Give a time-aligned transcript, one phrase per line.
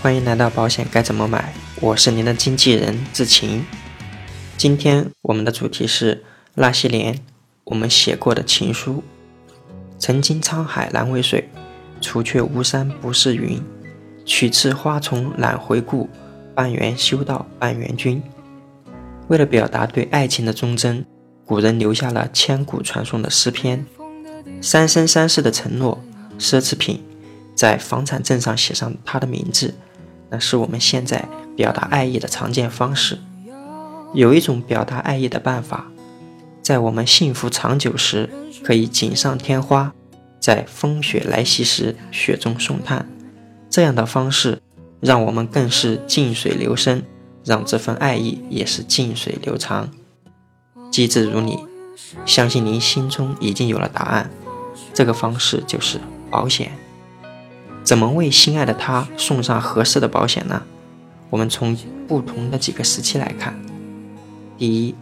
[0.00, 3.64] 欢迎来到保险该怎么买，我是您的经纪人志晴。
[4.56, 6.22] 今天我们的主题是
[6.54, 7.18] 那些年
[7.64, 9.02] 我们写过的情书。
[9.98, 11.48] 曾经沧海难为水，
[12.00, 13.60] 除却巫山不是云。
[14.24, 16.08] 取次花丛懒回顾，
[16.54, 18.22] 半缘修道半缘君。
[19.26, 21.04] 为了表达对爱情的忠贞，
[21.44, 23.84] 古人留下了千古传颂的诗篇。
[24.62, 26.00] 三生三世的承诺，
[26.38, 27.02] 奢侈品，
[27.56, 29.74] 在房产证上写上他的名字。
[30.30, 33.18] 那是我们现在表达爱意的常见方式。
[34.14, 35.86] 有一种表达爱意的办法，
[36.62, 38.30] 在我们幸福长久时
[38.62, 39.92] 可以锦上添花，
[40.40, 43.08] 在风雪来袭时雪中送炭。
[43.68, 44.60] 这样的方式，
[45.00, 47.04] 让我们更是静水流深，
[47.44, 49.90] 让这份爱意也是静水流长。
[50.90, 51.58] 机智如你，
[52.24, 54.30] 相信您心中已经有了答案。
[54.94, 56.00] 这个方式就是
[56.30, 56.72] 保险。
[57.88, 60.62] 怎么为心爱的他送上合适的保险呢？
[61.30, 61.74] 我们从
[62.06, 63.58] 不同的几个时期来看。
[64.58, 64.94] 第一，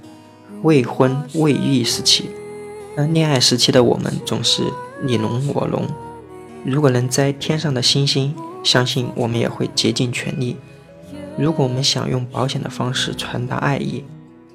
[0.62, 2.30] 未婚未育时期。
[2.96, 4.62] 那恋爱时期的我们总是
[5.02, 5.84] 你侬我侬，
[6.64, 10.56] 如果能摘天上的星星，相信我们也会竭尽全力。
[11.36, 14.04] 如果我们想用保险的方式传达爱意，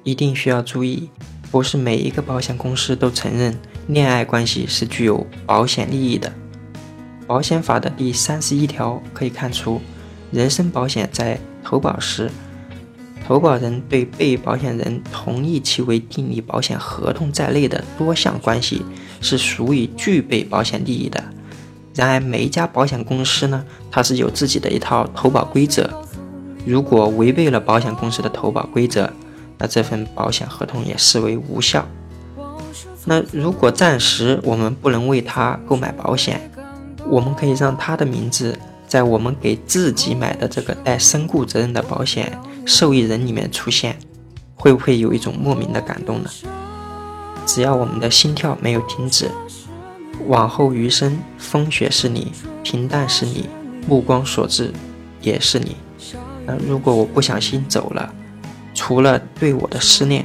[0.04, 1.10] 一定需要注意，
[1.50, 6.32] 不是每一个保险公司都承认恋爱关系是具有保险利益的。
[7.32, 9.80] 保险法的第三十一条可以看出，
[10.30, 12.30] 人身保险在投保时，
[13.26, 18.84] 投保人对被保险人同意其为订立保险合同在内的多项关系
[19.22, 21.24] 是属于具备保险利益的。
[21.94, 25.88] 然而，每一家保险公司呢，它是有自己的一套投保规则。
[26.66, 29.10] 如果违背了保险公司的投保规则，
[29.56, 31.88] 那这份保险合同也视为无效。
[33.06, 36.51] 那如果暂时我们不能为他购买保险，
[37.08, 43.98] 我们可以让他的名字在我们给自己买的这个带身故责任的保险受益人里面出现，
[44.54, 46.30] 会不会有一种莫名的感动呢？
[47.44, 49.30] 只要我们的心跳没有停止，
[50.26, 52.32] 往后余生，风雪是你，
[52.62, 53.48] 平淡是你，
[53.88, 54.72] 目光所至
[55.20, 55.76] 也是你。
[56.46, 58.14] 那如果我不小心走了，
[58.74, 60.24] 除了对我的思念，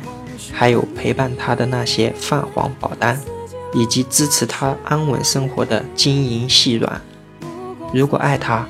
[0.52, 3.20] 还有陪伴他的那些泛黄保单。
[3.74, 7.02] 以及支持他安稳生活的金银细软。
[7.94, 8.68] 如果爱他，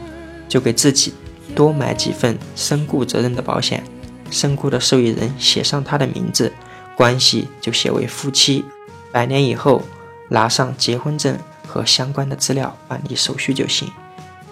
[0.47, 1.13] 就给自己
[1.55, 3.83] 多买几份身故责任的保险，
[4.29, 6.53] 身故的受益人写上他的名字，
[6.95, 8.63] 关系就写为夫妻。
[9.11, 9.81] 百年以后，
[10.29, 11.37] 拿上结婚证
[11.67, 13.89] 和相关的资料办理手续就行。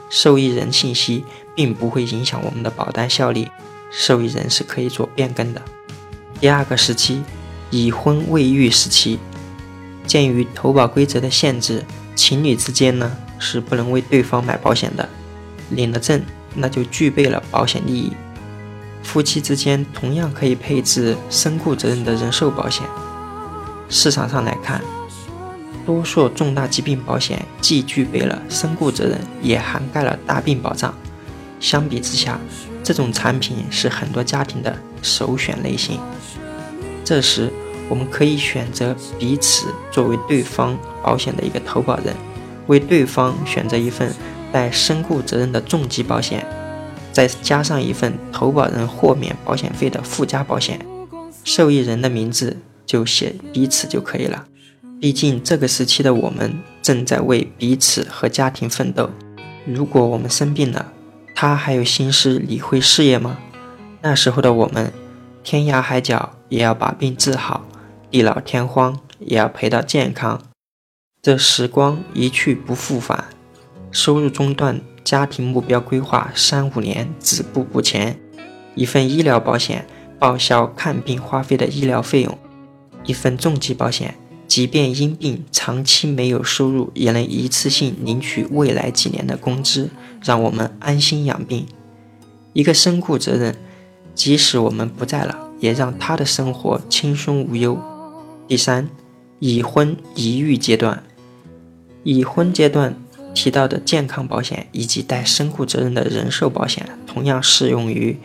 [0.09, 3.50] 受益人信息并不会影响我们的保单效力，
[3.91, 5.61] 受益人是可以做变更的。
[6.39, 7.23] 第二个时期，
[7.69, 9.19] 已婚未育时期。
[10.05, 11.83] 鉴于投保规则的限制，
[12.16, 15.07] 情侣之间呢是不能为对方买保险的。
[15.71, 16.21] 领了证，
[16.53, 18.13] 那就具备了保险利益。
[19.03, 22.85] 夫妻之间同样可以配置身故责任的人寿保险。
[23.89, 24.81] 市场上来看，
[25.85, 30.93] 多数重大疾病保险既具备了身故责任，也涵盖了大病保障。
[31.59, 32.39] 相比之下，
[32.83, 35.99] 这种产品是很多家庭的首选类型。
[37.03, 37.51] 这时，
[37.88, 42.16] 我们可以选择彼此作为对方保险的一个投保人，
[42.68, 44.12] 为对方选择一份
[44.51, 46.46] 带身故责任的重疾保险，
[47.12, 50.84] 再加上一份投保人豁免保险费的附加保险，
[51.44, 54.46] 受益人的名字就写彼此就可以了。
[55.00, 59.12] 毕竟这个时期的我们正在为彼此和家庭奋斗。
[59.66, 60.91] 如果我们生病了，
[61.35, 63.38] 他还有心思理会事业吗？
[64.02, 64.91] 那时候的我们，
[65.44, 67.66] 天涯海角也要把病治好。
[68.11, 70.41] 地老天荒也要陪到健康，
[71.21, 73.25] 这时光一去不复返，
[73.91, 78.17] 收入中断，家庭目标规划三五年止步不前，
[78.73, 79.85] 一份医疗保险
[80.17, 82.38] 报销看病花费的医疗费用，
[83.03, 84.16] 一份重疾保险，
[84.47, 89.89] 即便因病长期没有收入，也能一次性领取未来几年的工资，
[90.23, 91.66] 让我们安心养病。
[92.53, 93.58] 一个身故责任，
[94.13, 97.78] 即使我们不在了，也让他的生活轻松无忧。
[98.47, 98.88] 第三，
[99.40, 101.03] 已婚已育阶段，
[102.03, 102.96] 已婚阶段
[103.34, 108.18] 提到的健康保险以及带身故责任的人寿保险，同样适用于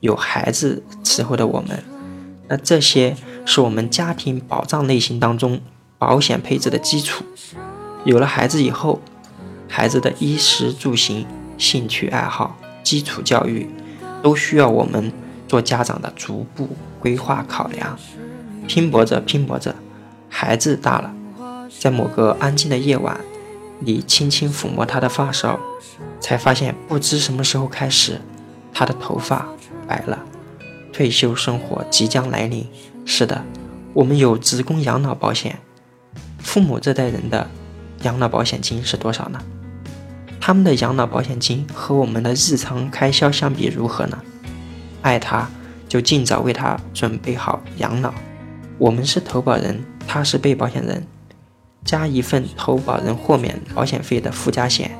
[0.00, 1.82] 有孩子时候的我们。
[2.48, 5.60] 那这些是我们家庭保障类型当中
[5.98, 7.24] 保险配置的基础。
[8.04, 9.00] 有了孩子以后，
[9.68, 11.26] 孩子的衣食住行、
[11.56, 13.68] 兴趣爱好、基础教育，
[14.22, 15.12] 都需要我们
[15.46, 17.98] 做家长的逐步规划考量。
[18.68, 19.74] 拼搏着，拼搏着，
[20.28, 21.12] 孩子大了，
[21.80, 23.18] 在某个安静的夜晚，
[23.80, 25.58] 你轻轻抚摸他的发梢，
[26.20, 28.20] 才发现不知什么时候开始，
[28.72, 29.48] 他的头发
[29.86, 30.22] 白了，
[30.92, 32.66] 退休生活即将来临。
[33.06, 33.42] 是的，
[33.94, 35.58] 我们有职工养老保险，
[36.38, 37.48] 父母这代人的
[38.02, 39.40] 养老保险金是多少呢？
[40.38, 44.18] 他们的养老保险金和我们的日常开销相比如何呢？
[45.00, 45.48] 爱他，
[45.88, 48.12] 就尽早为他准备好养老。
[48.78, 51.04] 我们是投保人，他是被保险人，
[51.84, 54.92] 加一份投保人豁免保险费的附加险。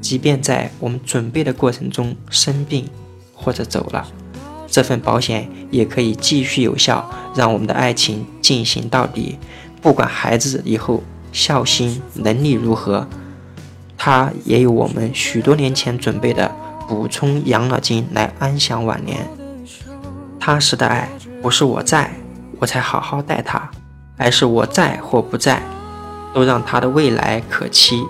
[0.00, 2.88] 即便在我们准备的过程中生病
[3.34, 4.08] 或者走了，
[4.66, 9.38] 这份保险也可以继续有效，让我们的爱情进行到底。
[9.82, 11.02] 不管孩子以后
[11.32, 13.06] 孝心能力如何，
[13.98, 16.50] 他也有我们许多年前准备的
[16.88, 19.28] 补充养老金来安享晚年。
[20.38, 21.08] 踏实的爱
[21.42, 22.10] 不是我在
[22.58, 23.70] 我才好好待他，
[24.16, 25.62] 而是我在或不在，
[26.34, 28.06] 都让他的未来可期。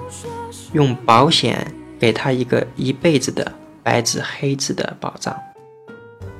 [0.72, 1.72] 用保险。
[1.98, 3.50] 给他一个一辈子的
[3.82, 5.34] 白纸黑字的保障。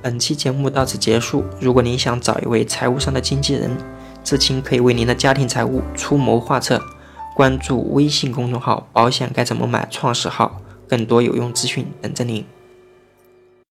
[0.02, 1.42] 本期节目到此结束。
[1.58, 3.70] 如果您想找一位财务上的经纪人，
[4.22, 6.78] 知青可以为您的家庭财务出谋划策。
[7.34, 12.44] 关注微信公众号“保险该怎么买”创始号，更多有用资讯等着您。